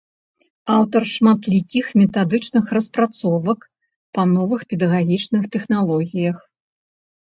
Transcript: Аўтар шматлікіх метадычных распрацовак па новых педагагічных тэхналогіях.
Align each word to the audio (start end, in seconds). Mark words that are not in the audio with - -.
Аўтар 0.75 1.05
шматлікіх 1.15 1.85
метадычных 2.01 2.65
распрацовак 2.79 3.59
па 4.17 4.29
новых 4.35 4.61
педагагічных 4.75 5.43
тэхналогіях. 5.55 6.37